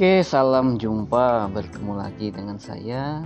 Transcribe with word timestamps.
Oke, 0.00 0.24
salam 0.24 0.80
jumpa. 0.80 1.52
Bertemu 1.52 1.92
lagi 1.92 2.32
dengan 2.32 2.56
saya 2.56 3.20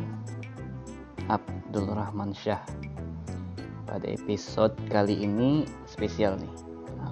Abdul 1.31 1.87
Rahman 1.87 2.35
Syah. 2.35 2.59
Pada 3.87 4.03
episode 4.03 4.75
kali 4.91 5.23
ini 5.23 5.71
spesial 5.87 6.35
nih. 6.35 6.55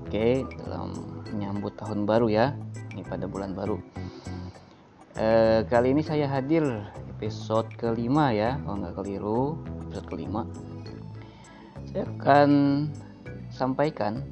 Oke, 0.02 0.42
dalam 0.66 1.22
menyambut 1.30 1.78
tahun 1.78 2.10
baru 2.10 2.26
ya. 2.26 2.58
Ini 2.90 3.06
pada 3.06 3.30
bulan 3.30 3.54
baru. 3.54 3.78
E, 5.14 5.62
kali 5.70 5.94
ini 5.94 6.02
saya 6.02 6.26
hadir 6.26 6.66
episode 7.14 7.70
kelima 7.78 8.34
ya, 8.34 8.58
kalau 8.66 8.82
nggak 8.82 8.98
keliru, 8.98 9.62
episode 9.86 10.10
kelima. 10.10 10.42
Saya 11.86 12.10
akan 12.18 12.50
sampaikan 13.54 14.26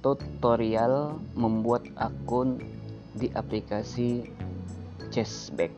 tutorial 0.00 1.20
membuat 1.36 1.84
akun 2.00 2.75
di 3.16 3.32
aplikasi 3.32 4.28
Chessback. 5.08 5.72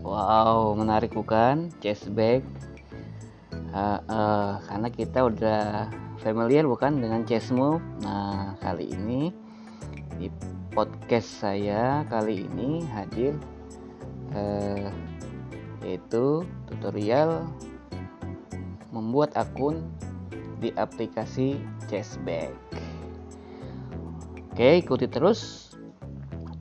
Wow, 0.00 0.72
menarik 0.72 1.12
bukan? 1.12 1.68
Chessback. 1.84 2.40
Uh, 3.68 4.00
uh, 4.08 4.50
karena 4.64 4.88
kita 4.88 5.18
udah 5.28 5.64
familiar 6.24 6.64
bukan 6.64 6.98
dengan 7.04 7.22
Chessmove. 7.28 7.84
Nah, 8.00 8.56
kali 8.64 8.90
ini 8.90 9.28
di 10.16 10.32
podcast 10.72 11.28
saya 11.44 12.02
kali 12.08 12.48
ini 12.48 12.82
hadir 12.90 13.36
uh, 14.32 14.88
yaitu 15.84 16.42
tutorial 16.66 17.46
membuat 18.90 19.36
akun 19.36 19.84
di 20.58 20.74
aplikasi 20.74 21.60
Chessback. 21.86 22.50
Oke, 24.50 24.82
ikuti 24.82 25.06
terus 25.06 25.67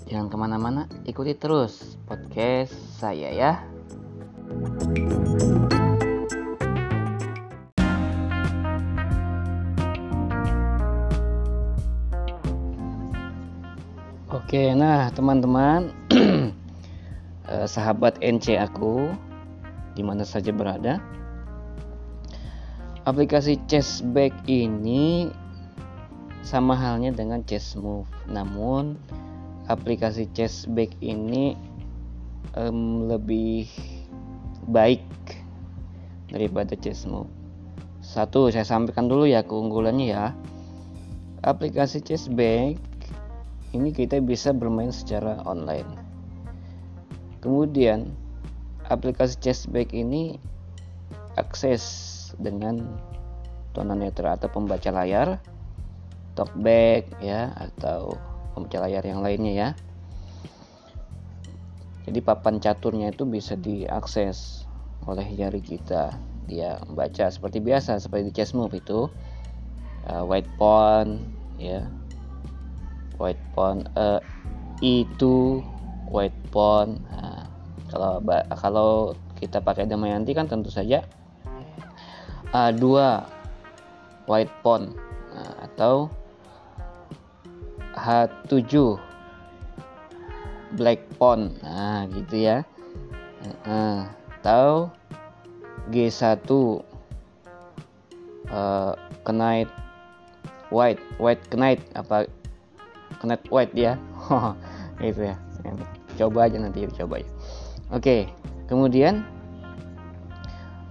Jangan 0.07 0.31
ke 0.31 0.37
mana-mana, 0.39 0.81
ikuti 1.03 1.35
terus 1.35 1.99
podcast 2.07 2.71
saya 2.95 3.27
ya. 3.27 3.59
Oke, 14.31 14.71
nah 14.79 15.11
teman-teman, 15.11 15.91
eh, 17.51 17.67
sahabat 17.67 18.15
NC 18.23 18.55
aku, 18.63 19.11
di 19.91 20.07
mana 20.07 20.23
saja 20.23 20.55
berada, 20.55 21.03
aplikasi 23.03 23.59
Chessback 23.67 24.31
ini 24.47 25.27
sama 26.47 26.79
halnya 26.79 27.11
dengan 27.11 27.43
Chessmove, 27.43 28.07
namun 28.31 28.95
aplikasi 29.67 30.31
Chessback 30.31 30.95
ini 31.03 31.55
um, 32.55 33.07
lebih 33.07 33.67
baik 34.71 35.03
daripada 36.31 36.75
Chessmove. 36.75 37.31
Satu, 38.03 38.47
saya 38.47 38.63
sampaikan 38.63 39.11
dulu 39.11 39.27
ya 39.27 39.43
keunggulannya 39.43 40.07
ya. 40.07 40.31
Aplikasi 41.43 42.03
Chessback 42.03 42.79
ini 43.75 43.89
kita 43.91 44.23
bisa 44.23 44.55
bermain 44.55 44.91
secara 44.91 45.43
online. 45.43 45.99
Kemudian 47.43 48.11
aplikasi 48.87 49.39
Chessback 49.43 49.91
ini 49.91 50.39
akses 51.35 51.83
dengan 52.39 52.97
tunanetra 53.75 54.39
atau 54.39 54.49
pembaca 54.49 54.89
layar, 54.89 55.37
talkback 56.33 57.05
ya 57.21 57.53
atau 57.53 58.17
pemecah 58.57 58.81
layar 58.81 59.05
yang 59.05 59.21
lainnya 59.21 59.53
ya. 59.53 59.69
Jadi 62.09 62.19
papan 62.25 62.57
caturnya 62.57 63.13
itu 63.13 63.29
bisa 63.29 63.53
diakses 63.53 64.65
oleh 65.05 65.29
jari 65.37 65.61
kita. 65.61 66.17
Dia 66.49 66.81
membaca 66.89 67.29
seperti 67.29 67.61
biasa 67.61 68.01
seperti 68.01 68.31
di 68.31 68.33
chess 68.33 68.57
move 68.57 68.73
itu. 68.73 69.05
Uh, 70.09 70.25
white 70.25 70.49
pawn 70.57 71.21
ya. 71.61 71.85
White 73.21 73.43
pawn 73.53 73.85
uh, 73.93 74.17
itu 74.81 75.61
white 76.09 76.39
pawn. 76.49 76.97
Nah, 77.13 77.45
kalau 77.93 78.23
kalau 78.57 78.91
kita 79.37 79.61
pakai 79.61 79.85
Damayanti 79.85 80.33
kan 80.33 80.49
tentu 80.49 80.73
saja 80.73 81.05
uh, 82.55 82.71
dua 82.71 83.27
white 84.31 84.51
pawn. 84.63 84.95
Nah, 85.35 85.53
atau 85.67 86.07
H7 87.97 89.01
Black 90.77 91.01
Pond. 91.17 91.57
Nah 91.65 92.05
gitu 92.13 92.37
ya. 92.37 92.61
Atau 93.65 94.93
G1 95.89 96.45
uh, 98.53 98.93
Knight 99.25 99.71
White. 100.69 101.01
White 101.17 101.43
Knight. 101.57 101.81
Apa? 101.97 102.29
Knight 103.25 103.43
White 103.49 103.73
ya. 103.73 103.97
Gitu 105.01 105.29
ya. 105.29 105.35
Coba 106.17 106.49
aja 106.49 106.57
nanti 106.57 106.89
coba 106.97 107.21
ya 107.21 107.29
oke 107.91 108.27
kemudian 108.67 109.23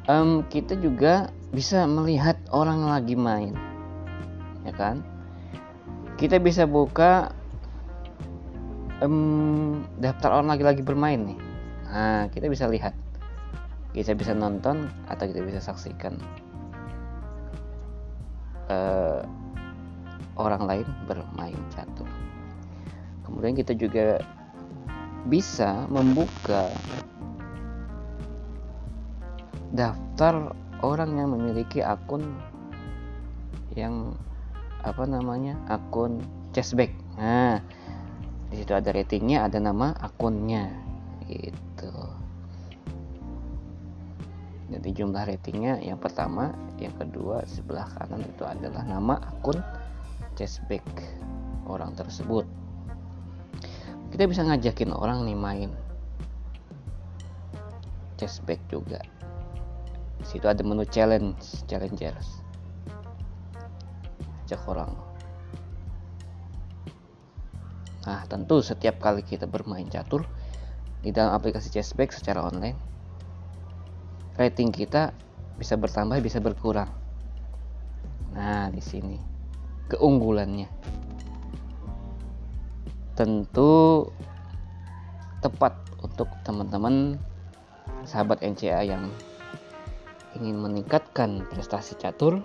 um, 0.09 0.41
kita 0.49 0.77
juga 0.81 1.29
bisa 1.53 1.89
melihat 1.89 2.37
orang 2.53 2.85
lagi 2.85 3.17
main. 3.17 3.55
Ya 4.67 4.75
kan 4.75 5.01
kita 6.17 6.41
bisa 6.41 6.65
buka 6.65 7.33
um, 9.05 9.85
daftar 10.01 10.41
orang 10.41 10.57
lagi-lagi 10.57 10.83
bermain 10.85 11.21
nih. 11.23 11.39
Nah 11.93 12.27
kita 12.33 12.49
bisa 12.49 12.69
lihat. 12.69 12.97
Kita 13.97 14.13
bisa 14.13 14.37
nonton 14.37 14.93
atau 15.09 15.25
kita 15.25 15.41
bisa 15.41 15.57
saksikan 15.57 16.21
uh, 18.69 19.25
orang 20.37 20.69
lain 20.69 20.89
bermain 21.09 21.57
catur 21.73 22.09
kemudian 23.27 23.59
kita 23.59 23.75
juga 23.75 24.23
bisa 25.27 25.91
membuka 25.91 26.71
daftar 29.75 30.55
orang 30.87 31.19
yang 31.19 31.35
memiliki 31.35 31.83
akun 31.83 32.23
yang 33.75 34.15
apa 34.87 35.03
namanya 35.03 35.59
akun 35.67 36.23
cashback. 36.55 36.95
Nah 37.19 37.59
di 38.47 38.63
situ 38.63 38.71
ada 38.71 38.95
ratingnya 38.95 39.43
ada 39.43 39.59
nama 39.59 39.91
akunnya 39.99 40.71
gitu. 41.27 41.91
Jadi 44.71 44.89
jumlah 44.95 45.27
ratingnya 45.27 45.83
yang 45.83 45.99
pertama 45.99 46.55
yang 46.79 46.95
kedua 46.95 47.43
sebelah 47.51 47.91
kanan 47.99 48.23
itu 48.23 48.47
adalah 48.47 48.87
nama 48.87 49.19
akun 49.35 49.59
cashback 50.39 50.87
orang 51.67 51.91
tersebut. 51.99 52.47
Kita 54.15 54.31
bisa 54.31 54.47
ngajakin 54.47 54.95
orang 54.95 55.27
nih 55.27 55.35
main 55.35 55.71
cashback 58.15 58.63
juga. 58.71 59.03
Di 60.23 60.25
situ 60.31 60.47
ada 60.47 60.63
menu 60.63 60.87
challenge 60.87 61.67
challengers 61.67 62.46
ajak 64.47 64.63
orang. 64.71 64.95
Nah 68.07 68.23
tentu 68.31 68.63
setiap 68.63 69.03
kali 69.03 69.27
kita 69.27 69.51
bermain 69.51 69.91
catur 69.91 70.23
di 71.03 71.11
dalam 71.11 71.35
aplikasi 71.35 71.75
Chessback 71.75 72.15
secara 72.15 72.47
online 72.47 72.79
rating 74.39 74.71
kita 74.71 75.11
bisa 75.59 75.75
bertambah 75.75 76.23
bisa 76.23 76.39
berkurang. 76.39 76.89
Nah 78.31 78.71
di 78.71 78.79
sini 78.79 79.19
keunggulannya. 79.91 80.71
Tentu 83.17 84.05
tepat 85.41 85.73
untuk 86.05 86.29
teman-teman 86.45 87.17
sahabat 88.05 88.45
NCA 88.45 88.85
yang 88.85 89.09
ingin 90.37 90.61
meningkatkan 90.61 91.49
prestasi 91.49 91.97
catur 91.97 92.45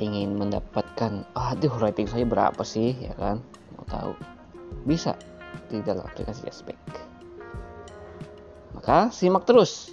ingin 0.00 0.40
mendapatkan 0.40 1.28
aduh 1.36 1.76
rating 1.76 2.08
saya 2.08 2.24
berapa 2.24 2.64
sih? 2.64 2.96
Ya 2.96 3.12
kan? 3.20 3.44
Mau 3.76 3.84
tahu. 3.84 4.12
Bisa 4.88 5.12
di 5.68 5.84
dalam 5.84 6.02
aplikasi 6.02 6.48
Cashback 6.48 7.10
maka 8.80 9.12
simak 9.12 9.44
terus 9.44 9.92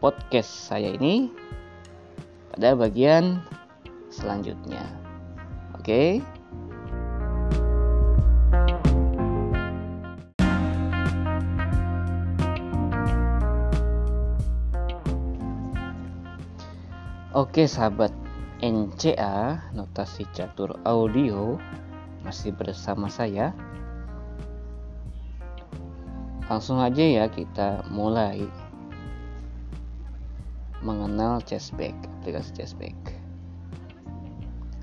podcast 0.00 0.48
saya 0.48 0.96
ini 0.96 1.28
pada 2.56 2.72
bagian 2.72 3.44
selanjutnya. 4.08 4.80
Oke? 5.76 5.84
Okay? 5.84 6.10
Oke 17.36 17.68
sahabat 17.68 18.23
NCA 18.64 19.60
notasi 19.76 20.24
catur 20.32 20.80
audio 20.88 21.60
masih 22.24 22.56
bersama 22.56 23.12
saya 23.12 23.52
langsung 26.48 26.80
aja 26.80 27.04
ya 27.04 27.28
kita 27.28 27.84
mulai 27.92 28.48
mengenal 30.80 31.40
Chessback, 31.44 31.96
aplikasi 32.20 32.52
Chessback. 32.56 32.96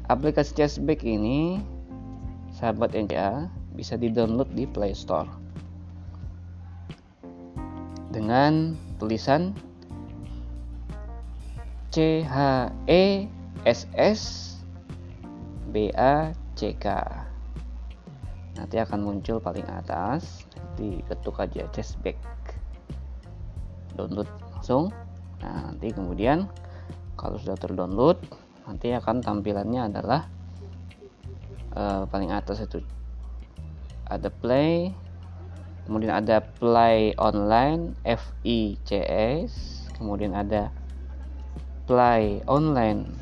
Aplikasi 0.09 0.57
Chessback 0.57 1.05
ini 1.05 1.61
sahabat 2.53 2.97
NCA 2.97 3.49
bisa 3.77 3.97
di 4.53 4.65
Play 4.65 4.97
Store. 4.97 5.29
Dengan 8.13 8.77
tulisan 8.97 9.53
C 11.93 12.25
H 12.25 12.69
E 12.89 13.29
S 13.65 13.85
S 13.93 14.21
B 15.69 15.93
A 15.93 16.33
C 16.57 16.73
K. 16.75 16.87
Nanti 18.57 18.75
akan 18.77 18.99
muncul 19.05 19.41
paling 19.41 19.65
atas, 19.69 20.45
diketuk 20.75 21.39
aja 21.41 21.65
Chessback. 21.71 22.17
Download 23.95 24.27
langsung 24.61 24.93
nah 25.41 25.73
nanti 25.73 25.89
kemudian 25.89 26.45
kalau 27.17 27.41
sudah 27.41 27.57
terdownload 27.57 28.21
nanti 28.69 28.93
akan 28.93 29.25
tampilannya 29.25 29.89
adalah 29.89 30.29
uh, 31.73 32.05
paling 32.05 32.29
atas 32.29 32.61
itu 32.61 32.77
ada 34.05 34.29
play 34.29 34.93
kemudian 35.89 36.13
ada 36.13 36.45
play 36.61 37.17
online 37.17 37.97
FICS 38.05 39.49
kemudian 39.97 40.37
ada 40.37 40.69
play 41.89 42.45
online 42.45 43.20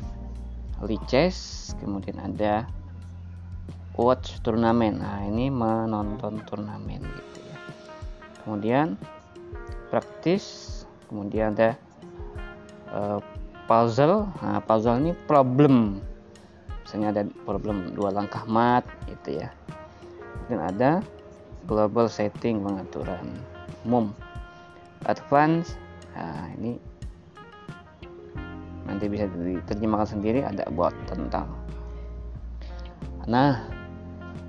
liches 0.84 1.70
kemudian 1.80 2.16
ada 2.20 2.64
watch 4.00 4.40
turnamen 4.40 4.96
nah 4.96 5.20
ini 5.28 5.52
menonton 5.52 6.40
turnamen 6.48 7.04
gitu 7.04 7.38
ya. 7.44 7.58
Kemudian 8.40 8.96
praktis 9.92 10.66
kemudian 11.10 11.52
ada 11.52 11.76
uh, 12.94 13.20
puzzle. 13.68 14.30
Nah 14.40 14.62
puzzle 14.64 15.02
ini 15.02 15.12
problem. 15.28 16.00
Misalnya 16.86 17.08
ada 17.14 17.22
problem 17.44 17.92
dua 17.92 18.10
langkah 18.14 18.46
mat 18.48 18.86
gitu 19.10 19.42
ya. 19.42 19.52
Dan 20.48 20.58
ada 20.58 21.04
global 21.68 22.08
setting 22.08 22.64
pengaturan. 22.64 23.36
Umum 23.84 24.14
advance. 25.04 25.76
Nah 26.16 26.50
ini 26.56 26.80
nanti 28.90 29.06
bisa 29.06 29.30
diterjemahkan 29.30 30.18
sendiri 30.18 30.42
ada 30.42 30.66
buat 30.74 30.90
tentang. 31.06 31.46
Nah 33.30 33.62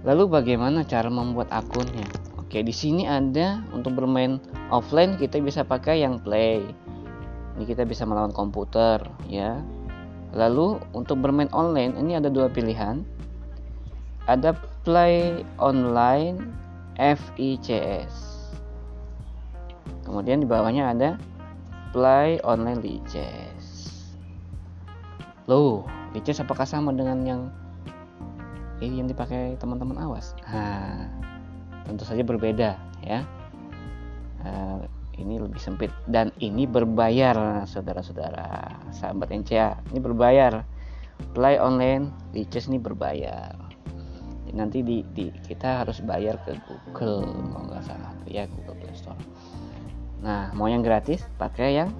lalu 0.01 0.33
bagaimana 0.33 0.81
cara 0.81 1.07
membuat 1.13 1.53
akunnya? 1.53 2.03
Oke 2.41 2.65
di 2.65 2.73
sini 2.73 3.05
ada 3.05 3.61
untuk 3.71 4.01
bermain 4.01 4.41
offline 4.73 5.15
kita 5.21 5.37
bisa 5.37 5.61
pakai 5.61 6.01
yang 6.01 6.17
play. 6.17 6.65
Ini 7.55 7.63
kita 7.69 7.85
bisa 7.85 8.09
melawan 8.09 8.33
komputer 8.33 8.97
ya. 9.29 9.61
Lalu 10.33 10.81
untuk 10.97 11.21
bermain 11.21 11.51
online 11.53 11.93
ini 12.01 12.17
ada 12.17 12.33
dua 12.33 12.49
pilihan. 12.49 13.05
Ada 14.25 14.57
play 14.81 15.45
online 15.61 16.41
FICS 16.97 18.41
kemudian 20.11 20.43
di 20.43 20.47
bawahnya 20.49 20.91
ada 20.91 21.09
play 21.95 22.35
online 22.43 22.83
liches 22.83 23.60
loh 25.49 25.87
liches 26.13 26.43
apakah 26.43 26.67
sama 26.67 26.93
dengan 26.93 27.23
yang 27.23 27.41
ini 28.81 29.05
yang 29.05 29.09
dipakai 29.09 29.55
teman-teman 29.61 29.97
awas? 30.01 30.33
Nah 30.49 31.07
tentu 31.85 32.03
saja 32.05 32.25
berbeda 32.25 32.77
ya. 33.05 33.21
Uh, 34.41 34.89
ini 35.21 35.37
lebih 35.37 35.61
sempit. 35.61 35.93
Dan 36.09 36.33
ini 36.41 36.65
berbayar 36.65 37.63
saudara-saudara. 37.69 38.73
Sahabat 38.89 39.29
NCA 39.29 39.77
ini 39.93 40.01
berbayar. 40.01 40.65
Play 41.37 41.61
online 41.61 42.09
liches 42.33 42.65
ini 42.65 42.81
berbayar. 42.81 43.53
Nanti 44.51 44.83
di, 44.83 45.05
di 45.15 45.31
kita 45.47 45.85
harus 45.85 46.01
bayar 46.03 46.41
ke 46.43 46.57
Google 46.65 47.23
mau 47.53 47.69
nggak 47.69 47.85
salah. 47.85 48.11
Ya 48.25 48.49
Google 48.49 48.81
Play 48.81 48.97
Store. 48.97 49.21
Nah 50.25 50.49
mau 50.57 50.65
yang 50.65 50.81
gratis 50.81 51.23
pakai 51.37 51.77
yang 51.77 51.93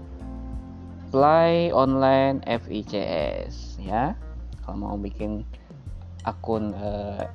play 1.12 1.70
online 1.76 2.40
FICS 2.48 3.78
ya. 3.84 4.16
Kalau 4.64 4.78
mau 4.80 4.96
bikin 4.96 5.44
akun 6.24 6.72
uh, 6.72 7.28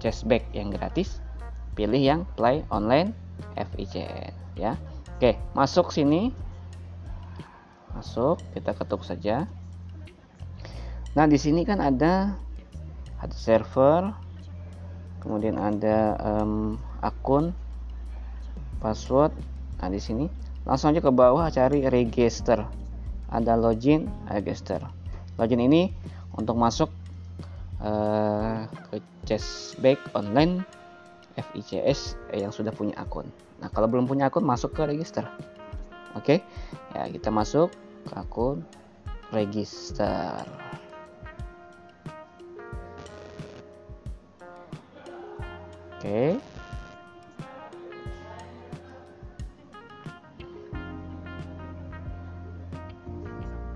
cashback 0.00 0.48
yang 0.56 0.72
gratis 0.72 1.20
pilih 1.76 2.00
yang 2.00 2.20
play 2.34 2.64
online 2.72 3.12
FICS 3.54 4.32
ya. 4.56 4.80
Oke 5.20 5.36
masuk 5.52 5.92
sini. 5.92 6.32
Masuk 7.92 8.40
kita 8.56 8.74
ketuk 8.74 9.06
saja. 9.06 9.46
Nah 11.14 11.30
di 11.30 11.38
sini 11.38 11.62
kan 11.62 11.78
ada 11.78 12.34
ada 13.22 13.36
server 13.36 14.10
kemudian 15.22 15.60
ada 15.60 16.16
um, 16.20 16.80
akun 17.04 17.52
password. 18.80 19.30
Nah 19.78 19.88
di 19.92 20.00
sini 20.00 20.43
langsung 20.64 20.92
aja 20.92 21.00
ke 21.00 21.12
bawah 21.12 21.48
cari 21.52 21.84
register 21.88 22.64
ada 23.32 23.52
login 23.56 24.08
register 24.28 24.80
login 25.40 25.60
ini 25.60 25.92
untuk 26.34 26.58
masuk 26.58 26.90
uh, 27.80 28.66
ke 28.90 29.00
Chessback 29.24 30.00
online 30.12 30.64
FICS 31.36 32.20
yang 32.36 32.52
sudah 32.52 32.70
punya 32.70 32.94
akun 33.00 33.26
Nah, 33.64 33.72
kalau 33.72 33.88
belum 33.88 34.04
punya 34.04 34.28
akun 34.28 34.44
masuk 34.44 34.76
ke 34.76 34.84
register. 34.84 35.24
Oke. 36.12 36.36
Okay? 36.36 36.38
Ya, 36.92 37.08
kita 37.08 37.32
masuk 37.32 37.72
ke 38.04 38.12
akun 38.12 38.60
register. 39.32 40.44
Oke. 45.96 46.36
Okay. 46.36 46.53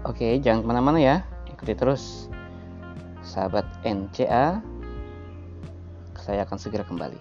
Oke, 0.09 0.41
jangan 0.41 0.65
ke 0.65 0.69
mana-mana 0.73 0.97
ya. 0.97 1.17
Ikuti 1.53 1.77
terus. 1.77 2.33
Sahabat 3.21 3.69
NCA, 3.85 4.57
saya 6.17 6.49
akan 6.49 6.57
segera 6.57 6.81
kembali. 6.89 7.21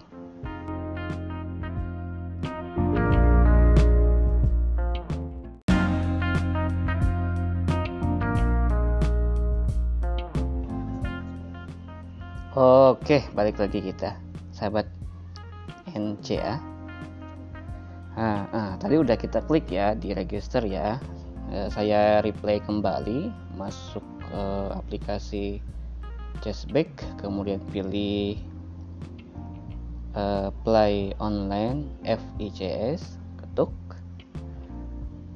Oke, 12.56 13.28
balik 13.36 13.60
lagi 13.60 13.84
kita, 13.84 14.16
sahabat 14.48 14.88
NCA. 15.92 16.56
Nah, 18.16 18.48
nah, 18.48 18.72
tadi 18.80 18.96
udah 18.96 19.20
kita 19.20 19.44
klik 19.44 19.68
ya 19.68 19.92
di 19.92 20.16
register 20.16 20.64
ya. 20.64 20.96
E, 21.48 21.72
saya 21.72 22.20
replay 22.20 22.60
kembali, 22.60 23.32
masuk 23.56 24.04
ke 24.28 24.42
aplikasi 24.76 25.64
Chessback, 26.44 26.92
kemudian 27.18 27.58
pilih 27.72 28.36
e, 30.12 30.24
Play 30.62 31.16
Online 31.16 31.88
FICS, 32.04 33.16
ketuk. 33.40 33.72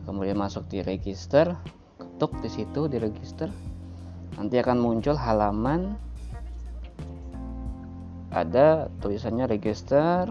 Kemudian 0.04 0.36
masuk 0.36 0.68
di 0.68 0.84
register, 0.84 1.56
ketuk 1.96 2.36
di 2.44 2.50
situ 2.52 2.92
di 2.92 3.00
register. 3.00 3.48
Nanti 4.36 4.60
akan 4.60 4.78
muncul 4.80 5.16
halaman 5.16 5.96
ada 8.32 8.88
tulisannya 9.00 9.48
register 9.48 10.28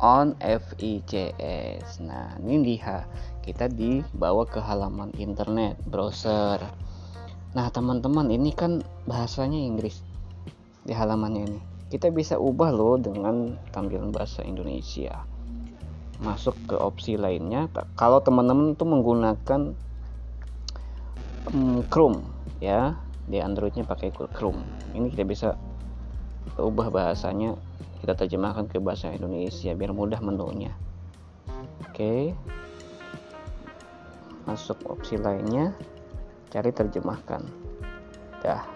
on 0.00 0.32
FICS. 0.40 2.00
Nah, 2.04 2.36
ini 2.40 2.76
lihat 2.76 3.04
kita 3.40 3.68
dibawa 3.68 4.44
ke 4.44 4.60
halaman 4.60 5.10
internet 5.16 5.80
browser. 5.88 6.60
Nah, 7.56 7.66
teman-teman, 7.72 8.30
ini 8.30 8.54
kan 8.54 8.84
bahasanya 9.08 9.58
Inggris 9.58 10.00
di 10.86 10.94
halamannya 10.94 11.42
ini. 11.50 11.60
Kita 11.90 12.08
bisa 12.14 12.38
ubah 12.38 12.70
loh 12.70 12.94
dengan 13.00 13.58
tampilan 13.74 14.14
bahasa 14.14 14.46
Indonesia. 14.46 15.26
Masuk 16.22 16.54
ke 16.70 16.76
opsi 16.78 17.18
lainnya. 17.18 17.66
Kalau 17.98 18.22
teman-teman 18.22 18.78
tuh 18.78 18.86
menggunakan 18.86 19.60
um, 21.50 21.82
Chrome 21.90 22.22
ya, 22.62 22.94
di 23.26 23.42
Androidnya 23.42 23.82
pakai 23.82 24.14
Chrome. 24.14 24.62
Ini 24.94 25.10
kita 25.10 25.24
bisa 25.26 25.48
ubah 26.56 26.88
bahasanya 26.92 27.56
kita 28.00 28.16
terjemahkan 28.16 28.66
ke 28.68 28.80
bahasa 28.80 29.12
Indonesia 29.12 29.76
biar 29.76 29.92
mudah 29.92 30.20
menunya 30.24 30.72
oke 31.84 32.32
masuk 34.50 34.82
opsi 34.90 35.14
lainnya 35.14 35.70
cari 36.50 36.74
terjemahkan. 36.74 37.46
Dah. 38.42 38.66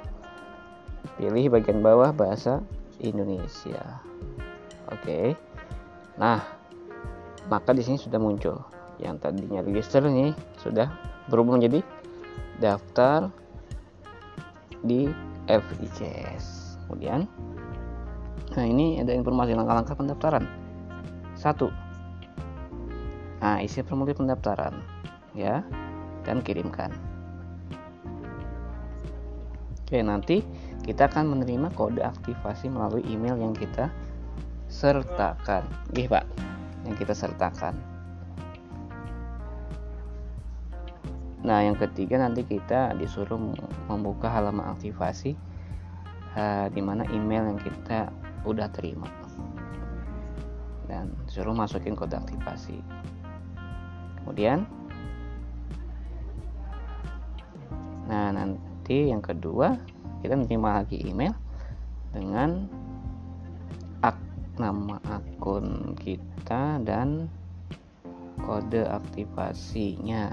Pilih 1.19 1.51
bagian 1.51 1.83
bawah 1.83 2.15
bahasa 2.15 2.63
Indonesia. 3.03 3.99
Oke. 4.95 5.35
Nah, 6.15 6.39
maka 7.51 7.75
di 7.75 7.83
sini 7.83 7.99
sudah 7.99 8.23
muncul. 8.23 8.63
Yang 9.03 9.27
tadinya 9.27 9.61
register 9.67 10.07
ini 10.07 10.31
sudah 10.63 10.87
berubah 11.27 11.59
menjadi 11.59 11.83
daftar 12.63 13.35
di 14.87 15.11
FICS. 15.51 16.79
Kemudian, 16.87 17.27
nah 18.55 18.65
ini 18.65 19.03
ada 19.03 19.11
informasi 19.11 19.59
langkah-langkah 19.59 19.99
pendaftaran. 19.99 20.45
Satu, 21.35 21.73
nah 23.43 23.59
isi 23.59 23.83
formulir 23.83 24.15
pendaftaran, 24.15 24.79
ya, 25.35 25.67
dan 26.23 26.41
kirimkan. 26.41 26.95
Oke, 29.85 30.01
nanti 30.01 30.41
kita 30.83 31.13
akan 31.13 31.37
menerima 31.37 31.69
kode 31.77 32.01
aktivasi 32.01 32.73
melalui 32.73 33.05
email 33.05 33.37
yang 33.37 33.53
kita 33.53 33.93
sertakan. 34.71 35.69
Ih, 35.93 36.09
Pak, 36.09 36.25
yang 36.89 36.97
kita 36.97 37.13
sertakan. 37.13 37.77
Nah, 41.45 41.61
yang 41.61 41.77
ketiga 41.77 42.17
nanti 42.17 42.41
kita 42.49 42.97
disuruh 42.97 43.37
membuka 43.87 44.33
halaman 44.33 44.65
aktivasi 44.73 45.37
uh, 46.33 46.73
di 46.73 46.81
mana 46.81 47.05
email 47.13 47.45
yang 47.53 47.61
kita 47.61 48.09
udah 48.49 48.73
terima. 48.73 49.05
Dan 50.89 51.13
suruh 51.29 51.53
masukin 51.53 51.93
kode 51.93 52.17
aktivasi. 52.17 52.81
Kemudian 54.25 54.65
Nah, 58.15 58.31
nanti 58.31 59.11
yang 59.11 59.19
kedua 59.19 59.75
kita 60.23 60.39
menerima 60.39 60.87
lagi 60.87 61.03
email 61.03 61.35
dengan 62.15 62.71
ak 64.07 64.15
nama 64.55 65.03
akun 65.03 65.99
kita 65.99 66.79
dan 66.87 67.27
kode 68.39 68.87
aktivasinya. 68.87 70.31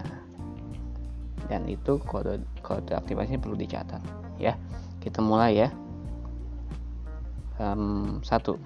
Dan 1.49 1.65
itu 1.65 1.97
kode 2.05 2.45
kode 2.61 2.93
aktivasinya 2.93 3.41
perlu 3.41 3.57
dicatat 3.57 4.05
ya. 4.37 4.53
Kita 5.01 5.17
mulai 5.25 5.65
ya. 5.65 5.73
Um, 7.57 8.21
satu. 8.21 8.61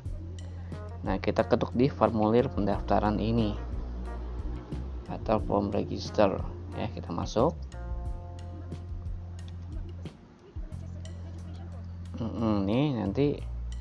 Nah 1.08 1.24
kita 1.24 1.48
ketuk 1.48 1.72
di 1.72 1.88
formulir 1.88 2.52
pendaftaran 2.52 3.16
ini 3.24 3.56
atau 5.08 5.40
form 5.40 5.72
register 5.72 6.36
ya. 6.76 6.92
Kita 6.92 7.16
masuk 7.16 7.56
ini 12.20 12.96
nanti 12.96 13.36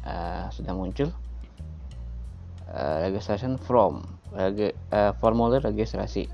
uh, 0.07 0.50
sudah 0.50 0.75
muncul 0.75 1.11
uh, 2.71 2.97
registration 3.07 3.59
form 3.61 4.03
regi 4.35 4.75
uh, 4.91 5.14
formulir 5.23 5.62
registrasi 5.62 6.26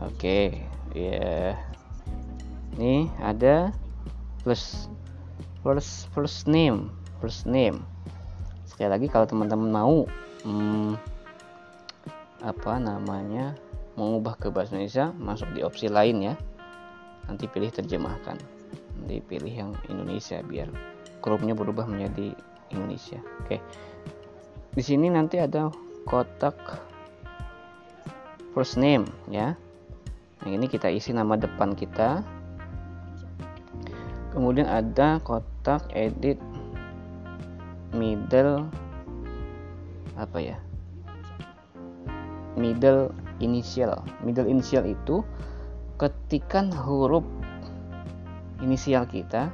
oke 0.00 0.16
okay, 0.16 0.64
ya 0.96 1.02
yeah. 1.02 1.52
ini 2.76 3.12
ada 3.20 3.72
plus 4.40 4.88
first 5.60 6.08
first 6.14 6.46
name 6.48 6.88
first 7.20 7.48
name. 7.48 7.82
Sekali 8.68 8.88
lagi 8.92 9.06
kalau 9.08 9.24
teman-teman 9.24 9.70
mau 9.72 9.96
hmm, 10.44 10.94
apa 12.44 12.72
namanya 12.78 13.56
mengubah 13.96 14.36
ke 14.36 14.52
bahasa 14.52 14.76
Indonesia 14.76 15.10
masuk 15.16 15.48
di 15.56 15.64
opsi 15.64 15.88
lain 15.88 16.32
ya. 16.32 16.34
Nanti 17.26 17.50
pilih 17.50 17.72
terjemahkan 17.72 18.55
dipilih 19.04 19.52
yang 19.52 19.70
Indonesia 19.92 20.40
biar 20.40 20.72
grupnya 21.20 21.52
berubah 21.52 21.84
menjadi 21.84 22.32
Indonesia. 22.72 23.20
Oke. 23.44 23.60
Di 24.76 24.82
sini 24.84 25.08
nanti 25.12 25.40
ada 25.40 25.72
kotak 26.08 26.56
first 28.56 28.80
name 28.80 29.04
ya. 29.28 29.52
Nah 30.44 30.50
ini 30.50 30.70
kita 30.70 30.88
isi 30.88 31.12
nama 31.12 31.36
depan 31.36 31.76
kita. 31.76 32.24
Kemudian 34.32 34.68
ada 34.68 35.16
kotak 35.24 35.88
edit 35.96 36.36
middle 37.96 38.68
apa 40.16 40.38
ya? 40.40 40.56
Middle 42.56 43.12
initial. 43.40 44.00
Middle 44.24 44.48
initial 44.48 44.84
itu 44.88 45.24
ketikan 45.96 46.68
huruf 46.68 47.24
inisial 48.64 49.04
kita 49.04 49.52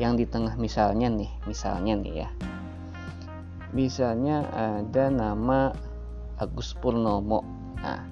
yang 0.00 0.18
di 0.18 0.26
tengah 0.26 0.58
misalnya 0.58 1.06
nih 1.06 1.30
misalnya 1.46 1.94
nih 1.98 2.14
ya. 2.26 2.28
Misalnya 3.74 4.46
ada 4.54 5.10
nama 5.10 5.74
Agus 6.38 6.74
Purnomo. 6.78 7.42
Nah 7.78 8.02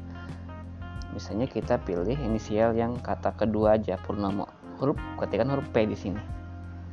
misalnya 1.15 1.47
kita 1.47 1.79
pilih 1.83 2.17
inisial 2.19 2.75
yang 2.75 2.99
kata 2.99 3.35
kedua 3.35 3.79
aja 3.79 3.99
Purnomo. 4.03 4.47
Huruf 4.83 4.99
ketikkan 5.23 5.51
huruf 5.51 5.67
P 5.71 5.87
di 5.87 5.97
sini. 5.99 6.23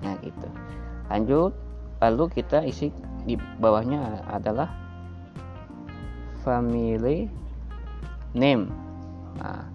Nah 0.05 0.17
gitu. 0.21 0.49
Lanjut 1.09 1.53
lalu 1.99 2.31
kita 2.31 2.63
isi 2.63 2.93
di 3.27 3.35
bawahnya 3.59 4.23
adalah 4.29 4.71
family 6.45 7.27
name. 8.33 8.69
Nah 9.37 9.65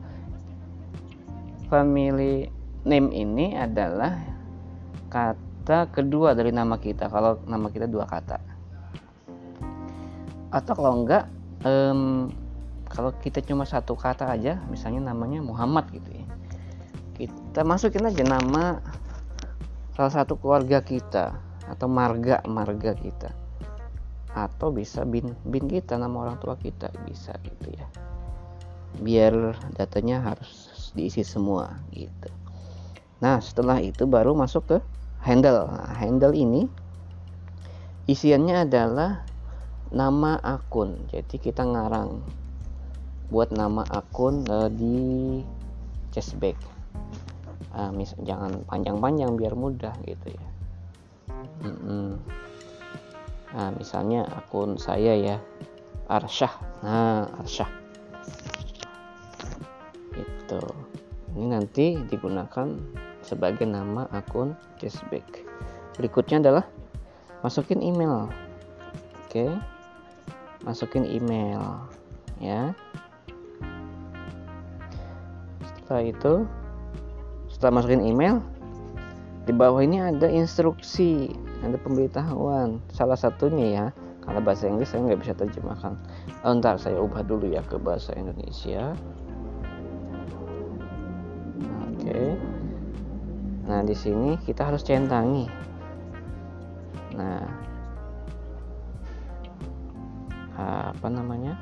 family 1.66 2.63
name 2.84 3.08
ini 3.16 3.56
adalah 3.56 4.12
kata 5.08 5.88
kedua 5.88 6.36
dari 6.36 6.52
nama 6.52 6.76
kita 6.76 7.08
kalau 7.08 7.40
nama 7.48 7.72
kita 7.72 7.88
dua 7.88 8.04
kata. 8.04 8.38
Atau 10.52 10.72
kalau 10.76 11.02
enggak 11.02 11.24
um, 11.64 12.28
kalau 12.92 13.10
kita 13.24 13.40
cuma 13.40 13.64
satu 13.64 13.96
kata 13.96 14.28
aja 14.28 14.60
misalnya 14.68 15.10
namanya 15.10 15.40
Muhammad 15.40 15.88
gitu 15.90 16.12
ya. 16.12 16.26
Kita 17.16 17.64
masukin 17.64 18.04
aja 18.04 18.22
nama 18.22 18.78
salah 19.96 20.12
satu 20.12 20.36
keluarga 20.36 20.84
kita 20.84 21.40
atau 21.64 21.88
marga 21.88 22.44
marga 22.44 22.92
kita. 22.92 23.32
Atau 24.36 24.76
bisa 24.76 25.08
bin 25.08 25.32
bin 25.48 25.64
kita 25.70 25.96
nama 25.96 26.28
orang 26.28 26.36
tua 26.36 26.60
kita 26.60 26.92
bisa 27.08 27.32
gitu 27.40 27.72
ya. 27.72 27.86
Biar 29.00 29.56
datanya 29.74 30.20
harus 30.20 30.92
diisi 30.94 31.26
semua 31.26 31.80
gitu 31.90 32.43
Nah, 33.24 33.40
setelah 33.40 33.80
itu 33.80 34.04
baru 34.04 34.36
masuk 34.36 34.68
ke 34.68 34.78
handle. 35.24 35.64
Nah, 35.72 35.96
handle 35.96 36.36
ini 36.36 36.68
isiannya 38.04 38.68
adalah 38.68 39.24
nama 39.88 40.36
akun. 40.44 41.08
Jadi 41.08 41.40
kita 41.40 41.64
ngarang 41.64 42.20
buat 43.32 43.48
nama 43.48 43.80
akun 43.88 44.44
uh, 44.44 44.68
di 44.68 45.40
cashback. 46.12 46.60
Uh, 47.72 47.88
mis 47.96 48.12
jangan 48.28 48.60
panjang-panjang 48.68 49.40
biar 49.40 49.56
mudah 49.56 49.96
gitu 50.04 50.28
ya. 50.28 50.46
Mm 51.64 51.76
-mm. 51.80 52.08
Nah, 53.56 53.70
misalnya 53.72 54.28
akun 54.36 54.76
saya 54.76 55.16
ya 55.16 55.36
Arsyah. 56.12 56.54
Nah, 56.84 57.24
Arsyah. 57.40 57.70
Itu. 60.12 60.60
Ini 61.34 61.46
nanti 61.50 61.96
digunakan 62.04 62.68
sebagai 63.24 63.64
nama 63.64 64.06
akun 64.12 64.52
cashback. 64.78 65.24
Berikutnya 65.96 66.44
adalah 66.44 66.64
masukin 67.40 67.80
email. 67.80 68.28
Oke. 69.26 69.48
Masukin 70.64 71.04
email 71.08 71.84
ya. 72.40 72.72
Setelah 75.84 76.04
itu 76.04 76.34
setelah 77.52 77.80
masukin 77.80 78.04
email 78.04 78.40
di 79.44 79.52
bawah 79.52 79.84
ini 79.84 80.00
ada 80.00 80.24
instruksi, 80.24 81.28
ada 81.60 81.76
pemberitahuan. 81.76 82.80
Salah 82.96 83.16
satunya 83.16 83.66
ya, 83.68 83.86
kalau 84.24 84.40
bahasa 84.40 84.64
Inggris 84.64 84.88
saya 84.88 85.04
nggak 85.04 85.20
bisa 85.20 85.36
terjemahkan. 85.36 86.00
Oh, 86.48 86.56
ntar 86.56 86.80
saya 86.80 86.96
ubah 86.96 87.20
dulu 87.28 87.52
ya 87.52 87.60
ke 87.60 87.76
bahasa 87.76 88.16
Indonesia. 88.16 88.96
Nah, 93.64 93.80
di 93.80 93.96
sini 93.96 94.36
kita 94.44 94.68
harus 94.68 94.84
centangi. 94.84 95.48
Nah, 97.16 97.48
apa 100.92 101.08
namanya? 101.08 101.56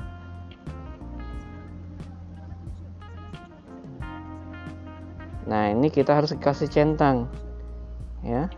Nah, 5.47 5.71
ini 5.71 5.87
kita 5.87 6.11
harus 6.11 6.35
kasih 6.35 6.67
centang. 6.67 7.31
Ya. 8.19 8.51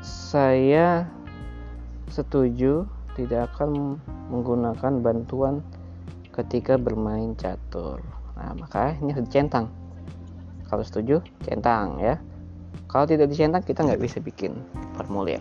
Saya 0.00 1.08
setuju 2.08 2.88
tidak 3.16 3.52
akan 3.52 4.00
menggunakan 4.32 5.00
bantuan 5.04 5.60
ketika 6.32 6.80
bermain 6.80 7.36
catur. 7.36 8.00
Nah, 8.36 8.52
maka 8.56 8.96
ini 8.96 9.12
harus 9.12 9.28
centang 9.28 9.83
kalau 10.74 10.82
setuju 10.82 11.22
centang 11.46 12.02
ya. 12.02 12.18
Kalau 12.90 13.06
tidak 13.06 13.30
dicentang 13.30 13.62
kita 13.62 13.86
nggak 13.86 14.02
bisa 14.02 14.18
bikin 14.18 14.58
formulir. 14.98 15.38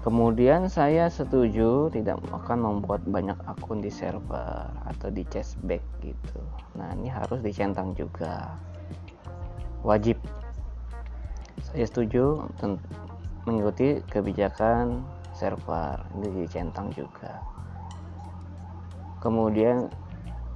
Kemudian 0.00 0.72
saya 0.72 1.12
setuju 1.12 1.92
tidak 1.92 2.24
akan 2.32 2.64
membuat 2.64 3.04
banyak 3.04 3.36
akun 3.44 3.84
di 3.84 3.92
server 3.92 4.72
atau 4.88 5.08
di 5.12 5.20
chessback 5.28 5.84
gitu. 6.00 6.40
Nah 6.80 6.96
ini 6.96 7.12
harus 7.12 7.44
dicentang 7.44 7.92
juga. 7.92 8.56
Wajib. 9.84 10.16
Saya 11.60 11.84
setuju 11.84 12.40
mengikuti 13.44 14.00
kebijakan 14.08 15.04
server. 15.36 16.00
Ini 16.16 16.48
dicentang 16.48 16.88
juga. 16.92 17.40
Kemudian 19.20 19.88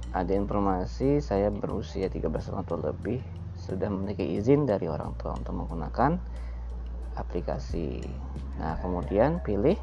ada 0.09 0.33
informasi 0.33 1.21
saya 1.21 1.53
berusia 1.53 2.09
13 2.09 2.25
tahun 2.33 2.65
atau 2.65 2.81
lebih 2.81 3.21
sudah 3.53 3.85
memiliki 3.93 4.25
izin 4.41 4.65
dari 4.65 4.89
orang 4.89 5.13
tua 5.21 5.37
untuk 5.37 5.53
menggunakan 5.53 6.17
aplikasi. 7.13 8.01
Nah 8.57 8.79
kemudian 8.81 9.37
pilih 9.45 9.77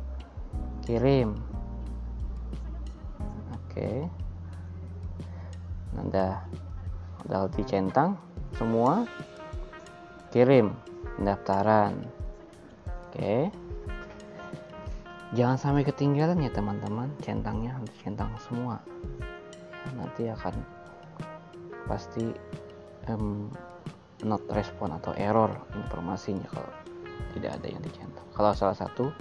kirim. 0.82 1.38
Oke. 3.54 4.10
Nah 5.94 6.02
udah 7.22 7.46
dicentang 7.54 8.18
semua 8.58 9.06
kirim 10.34 10.74
pendaftaran. 11.14 12.02
Oke. 13.06 13.54
Jangan 15.38 15.58
sampai 15.60 15.86
ketinggalan 15.86 16.42
ya 16.42 16.50
teman-teman 16.50 17.12
centangnya 17.22 17.78
harus 17.78 17.92
centang 18.00 18.32
semua 18.42 18.80
nanti 19.94 20.26
akan 20.26 20.54
pasti 21.86 22.34
um, 23.06 23.46
not 24.26 24.42
respon 24.50 24.90
atau 24.96 25.14
error 25.14 25.52
informasinya 25.76 26.48
kalau 26.50 26.72
tidak 27.36 27.60
ada 27.60 27.66
yang 27.70 27.82
dicentang 27.84 28.26
kalau 28.34 28.50
salah 28.56 28.74
satu 28.74 29.12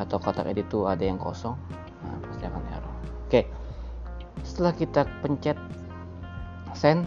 atau 0.00 0.16
kotak 0.16 0.48
edit 0.50 0.66
itu 0.66 0.88
ada 0.88 1.04
yang 1.04 1.20
kosong 1.20 1.54
nah 2.00 2.16
pasti 2.26 2.44
akan 2.48 2.62
error. 2.72 2.94
Oke 3.28 3.46
setelah 4.42 4.72
kita 4.72 5.04
pencet 5.20 5.58
send 6.72 7.04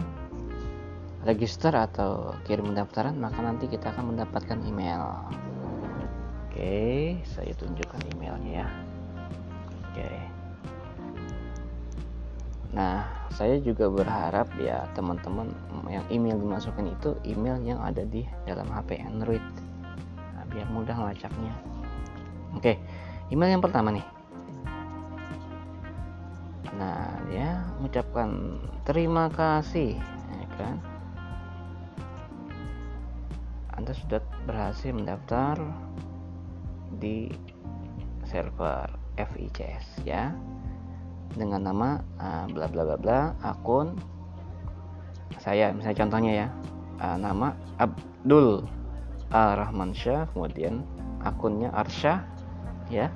register 1.24 1.72
atau 1.72 2.36
kirim 2.44 2.72
pendaftaran 2.72 3.16
maka 3.16 3.40
nanti 3.40 3.66
kita 3.66 3.90
akan 3.90 4.14
mendapatkan 4.14 4.60
email. 4.68 5.24
Oke, 6.46 7.18
saya 7.26 7.50
tunjukkan 7.56 8.14
emailnya 8.14 8.62
ya. 8.62 8.68
Nah, 12.74 13.06
saya 13.30 13.62
juga 13.62 13.86
berharap 13.86 14.50
ya 14.58 14.82
teman-teman 14.98 15.46
yang 15.86 16.02
email 16.10 16.34
dimasukkan 16.34 16.90
itu 16.90 17.14
email 17.22 17.54
yang 17.62 17.78
ada 17.78 18.02
di 18.02 18.26
dalam 18.50 18.66
HP 18.66 18.98
Android. 18.98 19.42
Nah, 20.34 20.42
biar 20.50 20.66
mudah 20.74 20.98
melacaknya. 20.98 21.54
Oke, 22.58 22.82
email 23.30 23.54
yang 23.54 23.62
pertama 23.62 23.94
nih. 23.94 24.06
Nah, 26.74 27.14
dia 27.30 27.62
mengucapkan 27.78 28.58
terima 28.82 29.30
kasih, 29.30 29.94
ya 30.34 30.48
kan? 30.58 30.76
Anda 33.78 33.94
sudah 33.94 34.18
berhasil 34.50 34.90
mendaftar 34.90 35.62
di 36.98 37.30
server 38.26 38.90
FICS 39.14 40.02
ya 40.02 40.34
dengan 41.34 41.66
nama 41.66 42.00
uh, 42.18 42.46
bla 42.50 42.66
bla 42.70 42.82
bla 42.86 42.96
bla 42.96 43.18
akun. 43.42 43.98
Saya 45.42 45.74
misalnya 45.74 45.98
contohnya 46.06 46.32
ya 46.32 46.46
uh, 47.02 47.16
nama 47.18 47.52
Abdul 47.76 48.64
Al 49.34 49.58
Rahman 49.58 49.92
Syah 49.92 50.30
kemudian 50.30 50.86
akunnya 51.26 51.74
Arsha 51.74 52.22
ya 52.88 53.10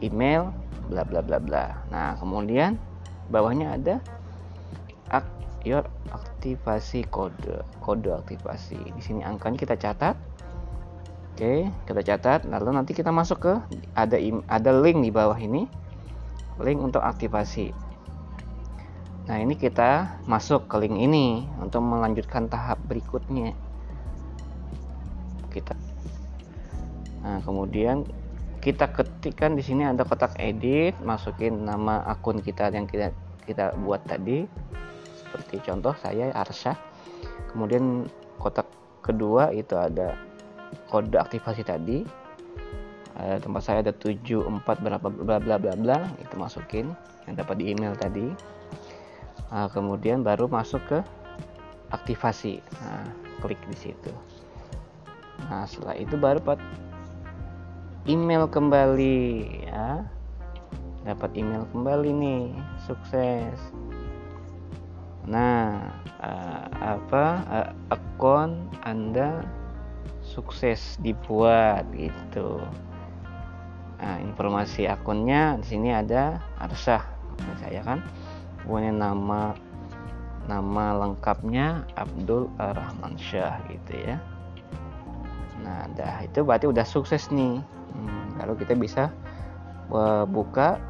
email 0.00 0.54
bla 0.86 1.02
bla 1.02 1.20
bla 1.20 1.42
bla. 1.42 1.82
Nah 1.90 2.14
kemudian 2.16 2.78
bawahnya 3.28 3.74
ada 3.74 3.96
ak 5.10 5.26
your 5.66 5.86
aktivasi 6.14 7.06
kode 7.10 7.62
kode 7.82 8.10
aktivasi. 8.10 8.78
Di 8.78 9.02
sini 9.02 9.22
angkanya 9.22 9.58
kita 9.58 9.74
catat. 9.78 10.16
Oke, 11.32 11.64
kita 11.88 12.04
catat. 12.04 12.44
Lalu 12.44 12.76
nanti 12.76 12.92
kita 12.92 13.08
masuk 13.08 13.40
ke 13.40 13.54
ada 13.96 14.20
ada 14.52 14.70
link 14.84 15.00
di 15.00 15.08
bawah 15.08 15.38
ini, 15.40 15.64
link 16.60 16.80
untuk 16.82 17.00
aktivasi. 17.00 17.72
Nah, 19.30 19.38
ini 19.38 19.54
kita 19.54 20.18
masuk 20.26 20.66
ke 20.66 20.76
link 20.82 20.98
ini 20.98 21.46
untuk 21.62 21.80
melanjutkan 21.86 22.50
tahap 22.50 22.82
berikutnya. 22.90 23.54
Kita 25.48 25.78
Nah, 27.22 27.38
kemudian 27.46 28.02
kita 28.58 28.90
ketikkan 28.90 29.54
di 29.54 29.62
sini 29.62 29.86
ada 29.86 30.02
kotak 30.02 30.34
edit, 30.42 30.98
masukin 31.06 31.62
nama 31.62 32.02
akun 32.06 32.42
kita 32.42 32.70
yang 32.74 32.86
kita 32.90 33.14
kita 33.46 33.74
buat 33.78 34.02
tadi. 34.06 34.46
Seperti 35.14 35.62
contoh 35.62 35.94
saya 36.02 36.34
Arsha. 36.34 36.74
Kemudian 37.54 38.10
kotak 38.42 38.66
kedua 39.06 39.54
itu 39.54 39.78
ada 39.78 40.18
kode 40.90 41.14
aktivasi 41.18 41.62
tadi 41.62 42.21
uh, 43.22 43.38
tempat 43.38 43.62
saya 43.62 43.78
ada 43.86 43.94
74 43.94 44.50
berapa 44.82 45.06
bla 45.06 45.38
bla 45.38 45.56
bla 45.56 45.74
bla 45.78 45.98
itu 46.18 46.34
masukin 46.34 46.90
yang 47.30 47.38
dapat 47.38 47.62
di 47.62 47.70
email 47.70 47.94
tadi. 47.94 48.34
Uh, 49.52 49.68
kemudian 49.70 50.26
baru 50.26 50.50
masuk 50.50 50.82
ke 50.90 50.98
aktivasi. 51.94 52.58
Nah, 52.82 53.06
klik 53.44 53.60
di 53.70 53.76
situ. 53.78 54.12
Nah 55.46 55.66
setelah 55.66 55.96
itu 55.98 56.14
baru 56.18 56.42
dapat 56.42 56.58
email 58.06 58.46
kembali 58.50 59.20
ya. 59.66 60.02
Dapat 61.02 61.34
email 61.34 61.66
kembali 61.74 62.10
nih 62.14 62.44
sukses. 62.86 63.58
Nah 65.26 65.90
uh, 66.22 66.66
apa 66.78 67.24
uh, 67.46 67.70
akun 67.90 68.70
anda 68.86 69.42
sukses 70.22 70.96
dibuat 71.02 71.82
gitu 71.94 72.62
nah 74.02 74.18
informasi 74.18 74.90
akunnya 74.90 75.54
di 75.62 75.66
sini 75.70 75.94
ada 75.94 76.42
Arsah 76.58 77.06
saya 77.62 77.80
kan. 77.86 78.02
Punya 78.66 78.90
nama 78.90 79.54
nama 80.50 80.86
lengkapnya 81.06 81.86
Abdul 81.94 82.50
Rahman 82.58 83.14
Syah 83.14 83.62
gitu 83.70 83.94
ya. 83.94 84.18
Nah 85.62 85.86
dah 85.94 86.26
itu 86.26 86.42
berarti 86.42 86.66
udah 86.66 86.82
sukses 86.82 87.30
nih. 87.30 87.62
Hmm, 87.94 88.42
lalu 88.42 88.66
kita 88.66 88.74
bisa 88.74 89.14
uh, 89.94 90.26
buka 90.26 90.82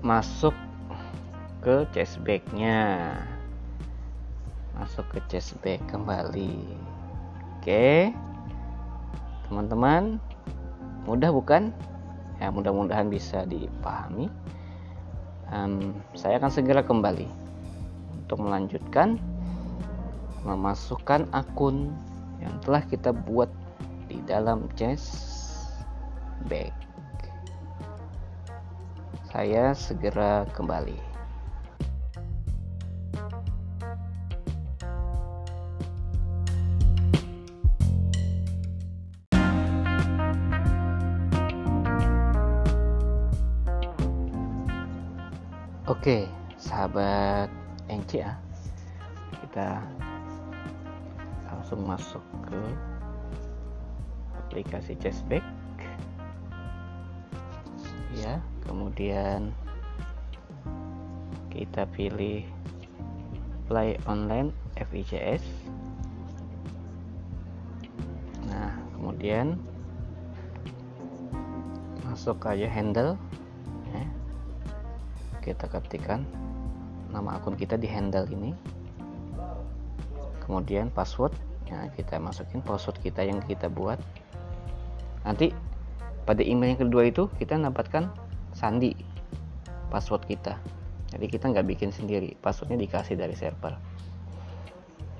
masuk 0.00 0.54
ke 1.60 1.84
chestbacknya 1.92 3.12
masuk 4.80 5.04
ke 5.12 5.20
chestback 5.28 5.84
kembali. 5.92 6.56
Oke, 7.60 8.16
teman-teman, 9.44 10.16
mudah 11.04 11.30
bukan? 11.32 11.72
Ya, 12.40 12.48
mudah-mudahan 12.48 13.12
bisa 13.12 13.44
dipahami. 13.44 14.32
Um, 15.50 15.98
saya 16.14 16.38
akan 16.38 16.50
segera 16.52 16.80
kembali 16.80 17.26
untuk 18.16 18.46
melanjutkan 18.46 19.18
memasukkan 20.46 21.28
akun 21.34 21.92
yang 22.40 22.54
telah 22.64 22.80
kita 22.86 23.12
buat 23.12 23.50
di 24.08 24.22
dalam 24.24 24.70
chest 24.78 25.28
bag. 26.48 26.72
Saya 29.30 29.76
segera 29.76 30.48
kembali. 30.56 31.09
Sahabat 46.80 47.52
ya, 48.16 48.40
kita 49.44 49.84
langsung 51.44 51.84
masuk 51.84 52.24
ke 52.48 52.56
aplikasi 54.40 54.96
Chessback. 54.96 55.44
Ya, 58.16 58.40
kemudian 58.64 59.52
kita 61.52 61.84
pilih 61.92 62.48
Play 63.68 64.00
Online 64.08 64.48
FICS. 64.80 65.44
Nah, 68.48 68.72
kemudian 68.96 69.60
masuk 72.08 72.40
aja 72.48 72.72
handle 72.72 73.20
kita 75.40 75.66
ketikkan 75.72 76.28
nama 77.10 77.38
akun 77.38 77.58
kita 77.58 77.74
di 77.76 77.90
handle 77.90 78.26
ini. 78.30 78.54
Kemudian 80.42 80.90
password 80.90 81.34
ya 81.70 81.86
kita 81.94 82.18
masukin 82.18 82.58
password 82.62 82.98
kita 83.02 83.22
yang 83.22 83.38
kita 83.44 83.70
buat. 83.70 83.98
Nanti 85.22 85.54
pada 86.26 86.42
email 86.42 86.74
yang 86.74 86.82
kedua 86.86 87.06
itu 87.06 87.30
kita 87.38 87.58
dapatkan 87.58 88.10
sandi 88.54 88.94
password 89.90 90.26
kita. 90.26 90.58
Jadi 91.10 91.26
kita 91.26 91.50
nggak 91.50 91.66
bikin 91.66 91.90
sendiri 91.90 92.38
passwordnya 92.38 92.78
dikasih 92.78 93.18
dari 93.18 93.34
server. 93.34 93.74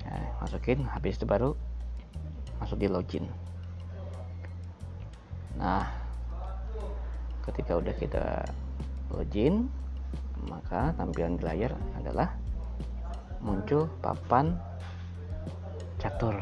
Nah, 0.07 0.23
masukin 0.43 0.83
habis 0.87 1.19
itu 1.19 1.27
baru 1.27 1.55
masuk 2.59 2.79
di 2.79 2.87
login. 2.87 3.27
Nah 5.59 5.87
ketika 7.41 7.73
udah 7.75 7.95
kita 7.97 8.25
login 9.09 9.67
maka 10.47 10.95
tampilan 10.97 11.37
di 11.37 11.43
layar 11.45 11.73
adalah 11.97 12.33
muncul 13.41 13.89
papan 13.99 14.53
catur. 15.97 16.37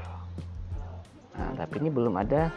Nah 1.35 1.51
tapi 1.55 1.83
ini 1.83 1.89
belum 1.91 2.15
ada 2.19 2.51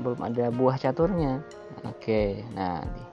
belum 0.00 0.20
ada 0.24 0.48
buah 0.52 0.76
caturnya. 0.80 1.40
Oke 1.84 2.44
nah 2.56 2.80
di, 2.84 3.04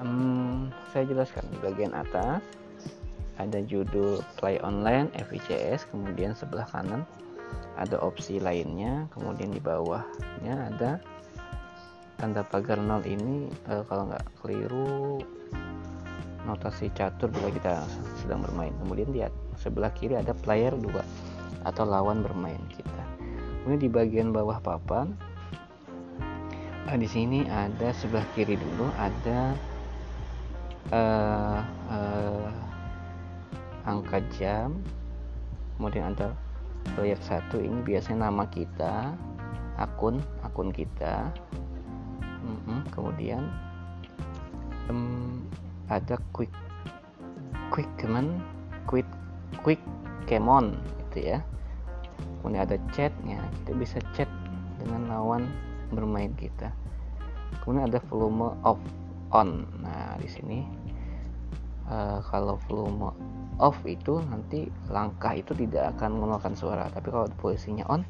um, 0.00 0.68
saya 0.92 1.04
jelaskan 1.08 1.44
di 1.52 1.58
bagian 1.60 1.92
atas. 1.96 2.40
Ada 3.40 3.64
judul 3.64 4.20
play 4.36 4.60
online 4.60 5.08
FICS 5.16 5.88
kemudian 5.88 6.36
sebelah 6.36 6.68
kanan 6.68 7.08
ada 7.80 7.96
opsi 8.04 8.36
lainnya 8.36 9.08
kemudian 9.16 9.48
di 9.48 9.56
bawahnya 9.64 10.68
ada 10.68 11.00
tanda 12.20 12.44
pagar 12.44 12.76
nol 12.76 13.00
ini 13.08 13.48
uh, 13.72 13.80
kalau 13.88 14.12
nggak 14.12 14.24
keliru 14.44 15.24
notasi 16.48 16.88
catur 16.96 17.28
bila 17.28 17.52
kita 17.52 17.84
sedang 18.20 18.40
bermain. 18.44 18.72
Kemudian 18.80 19.12
lihat 19.12 19.32
sebelah 19.60 19.92
kiri 19.92 20.16
ada 20.16 20.32
player 20.32 20.72
2 20.72 21.66
atau 21.68 21.84
lawan 21.84 22.24
bermain 22.24 22.60
kita. 22.72 23.02
Kemudian 23.62 23.80
di 23.80 23.90
bagian 23.92 24.28
bawah 24.32 24.56
papan 24.60 25.12
uh, 26.88 26.96
di 26.96 27.08
sini 27.08 27.44
ada 27.48 27.92
sebelah 27.92 28.24
kiri 28.32 28.56
dulu 28.56 28.88
ada 28.96 29.52
uh, 30.92 31.60
uh, 31.92 32.48
angka 33.84 34.24
jam. 34.36 34.80
Kemudian 35.76 36.12
ada 36.16 36.32
proyek 36.96 37.20
satu. 37.24 37.60
Ini 37.60 37.84
biasanya 37.84 38.28
nama 38.32 38.48
kita 38.48 39.12
akun 39.80 40.20
akun 40.44 40.72
kita. 40.72 41.32
Mm-hmm. 42.40 42.96
kemudian 42.96 43.44
um, 44.88 45.44
ada 45.90 46.16
quick 46.30 46.54
quick 47.74 47.90
keman 47.98 48.38
quick 48.86 49.06
quick 49.62 49.82
kemon 50.30 50.78
gitu 51.10 51.34
ya. 51.34 51.38
Kemudian 52.40 52.62
ada 52.64 52.76
chatnya 52.94 53.42
kita 53.60 53.72
bisa 53.76 53.98
chat 54.14 54.30
dengan 54.80 55.10
lawan 55.10 55.50
bermain 55.92 56.32
kita. 56.38 56.72
Kemudian 57.60 57.90
ada 57.90 58.00
volume 58.08 58.54
off 58.62 58.80
on. 59.34 59.66
Nah 59.82 60.16
di 60.22 60.28
sini 60.30 60.58
uh, 61.90 62.22
kalau 62.24 62.56
volume 62.70 63.12
off 63.60 63.76
itu 63.84 64.22
nanti 64.30 64.70
langkah 64.88 65.36
itu 65.36 65.52
tidak 65.52 65.98
akan 65.98 66.16
mengeluarkan 66.16 66.54
suara. 66.56 66.86
Tapi 66.88 67.10
kalau 67.10 67.26
posisinya 67.42 67.84
on 67.90 68.06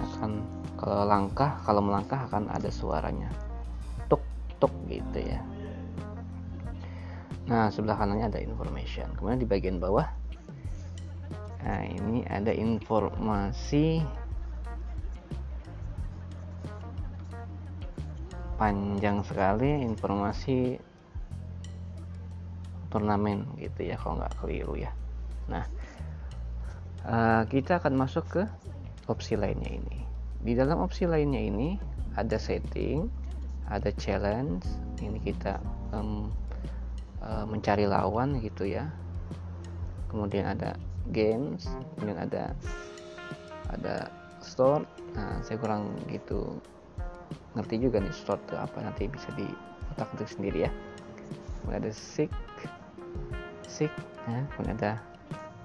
akan 0.00 0.40
kalau 0.80 1.04
langkah 1.04 1.60
kalau 1.66 1.82
melangkah 1.84 2.24
akan 2.30 2.48
ada 2.48 2.70
suaranya. 2.72 3.28
Tuk 4.08 4.22
tuk 4.62 4.72
gitu 4.88 5.20
ya 5.20 5.51
nah 7.46 7.68
sebelah 7.68 7.98
kanannya 7.98 8.30
ada 8.30 8.40
information. 8.40 9.10
Kemudian 9.18 9.40
di 9.42 9.48
bagian 9.48 9.78
bawah 9.82 10.06
nah 11.62 11.78
ini 11.86 12.26
ada 12.26 12.50
informasi 12.50 14.02
panjang 18.58 19.22
sekali 19.22 19.86
informasi 19.86 20.74
turnamen 22.90 23.46
gitu 23.62 23.80
ya 23.86 23.94
kalau 23.94 24.18
nggak 24.18 24.34
keliru 24.42 24.74
ya. 24.74 24.90
Nah 25.46 25.64
uh, 27.06 27.42
kita 27.46 27.78
akan 27.78 27.94
masuk 27.94 28.26
ke 28.26 28.42
opsi 29.06 29.38
lainnya 29.38 29.70
ini. 29.70 30.02
Di 30.42 30.58
dalam 30.58 30.82
opsi 30.82 31.06
lainnya 31.06 31.42
ini 31.42 31.78
ada 32.18 32.36
setting 32.36 33.06
ada 33.70 33.88
challenge. 33.94 34.66
Ini 34.98 35.18
kita 35.22 35.58
um, 35.94 36.30
uh, 37.22 37.46
mencari 37.46 37.86
lawan 37.86 38.42
gitu 38.42 38.66
ya. 38.68 38.90
Kemudian 40.10 40.44
ada 40.44 40.76
games 41.10 41.66
kemudian 41.96 42.20
ada 42.28 42.52
ada 43.72 44.12
store. 44.44 44.84
Nah 45.16 45.40
saya 45.42 45.56
kurang 45.58 45.96
gitu 46.10 46.60
ngerti 47.56 47.80
juga 47.80 48.00
nih 48.00 48.12
store 48.12 48.40
itu 48.48 48.54
apa 48.58 48.78
nanti 48.84 49.08
bisa 49.08 49.30
di 49.34 49.46
otak 49.96 50.12
sendiri 50.28 50.68
ya. 50.68 50.70
Kemudian 51.62 51.80
ada 51.86 51.92
seek 51.94 52.30
basic 53.72 53.92
ya. 54.28 54.44
Kemudian 54.54 54.76
ada 54.78 54.94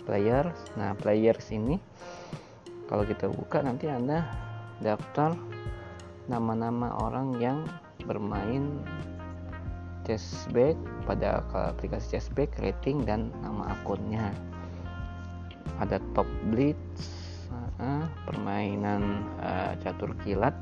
players. 0.07 0.59
Nah 0.79 0.95
players 0.95 1.51
ini 1.51 1.75
kalau 2.87 3.03
kita 3.03 3.27
buka 3.27 3.59
nanti 3.59 3.91
ada 3.91 4.23
daftar 4.79 5.35
nama-nama 6.31 6.95
orang 7.03 7.35
yang 7.43 7.67
bermain 8.07 8.79
chessback 10.07 10.79
pada 11.03 11.43
aplikasi 11.51 12.15
chessback 12.15 12.55
rating 12.63 13.03
dan 13.03 13.27
nama 13.43 13.75
akunnya. 13.75 14.31
Ada 15.83 15.99
top 16.15 16.25
blitz 16.47 17.27
uh, 17.83 18.07
permainan 18.23 19.27
uh, 19.43 19.75
catur 19.83 20.15
kilat 20.23 20.55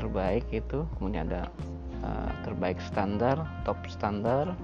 terbaik 0.00 0.48
itu. 0.48 0.88
Kemudian 0.96 1.28
ada 1.28 1.52
uh, 2.00 2.32
terbaik 2.48 2.80
standar 2.80 3.36
top 3.68 3.76
standar. 3.86 4.56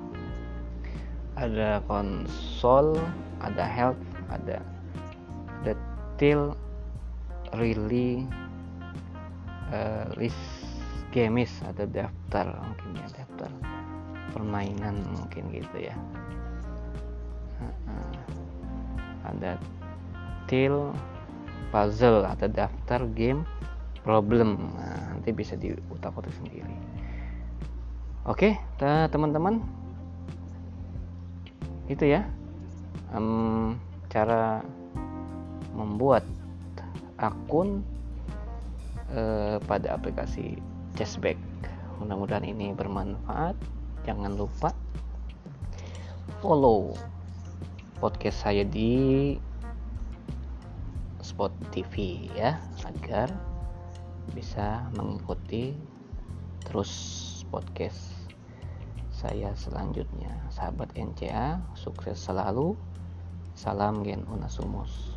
Ada 1.36 1.84
konsol 1.84 2.96
ada 3.44 3.64
health 3.68 4.00
ada 4.32 4.64
detail 5.60 6.56
really 7.60 8.24
uh, 9.68 10.08
list 10.16 10.55
games 11.16 11.48
ada 11.64 11.88
daftar 11.88 12.52
mungkin 12.60 13.00
ya 13.00 13.08
daftar 13.24 13.48
permainan 14.36 15.00
mungkin 15.16 15.48
gitu 15.48 15.88
ya. 15.88 15.96
Ada 19.24 19.56
till 20.44 20.92
puzzle 21.72 22.28
atau 22.28 22.52
daftar 22.52 23.00
game 23.16 23.48
problem. 24.04 24.76
Nah, 24.76 25.16
nanti 25.16 25.32
bisa 25.32 25.56
diutak-utak 25.56 26.36
sendiri. 26.36 26.76
Oke 28.28 28.60
teman-teman. 29.08 29.64
Itu 31.88 32.04
ya 32.04 32.28
um, 33.16 33.80
cara 34.12 34.60
membuat 35.72 36.28
akun 37.16 37.80
uh, 39.16 39.56
pada 39.64 39.96
aplikasi 39.96 40.60
cashback. 40.96 41.36
Mudah-mudahan 42.00 42.48
ini 42.48 42.72
bermanfaat. 42.72 43.52
Jangan 44.08 44.32
lupa 44.32 44.72
follow 46.40 46.96
podcast 48.00 48.48
saya 48.48 48.64
di 48.64 49.36
Spot 51.20 51.52
TV 51.68 52.26
ya 52.32 52.56
agar 52.88 53.28
bisa 54.32 54.88
mengikuti 54.96 55.76
terus 56.64 56.90
podcast 57.52 58.32
saya 59.12 59.52
selanjutnya. 59.52 60.32
Sahabat 60.48 60.96
NCA 60.96 61.60
sukses 61.76 62.16
selalu. 62.16 62.72
Salam 63.52 64.00
gen 64.04 64.24
unasumus 64.32 65.15